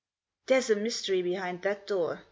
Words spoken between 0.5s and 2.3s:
a mystery behind that door.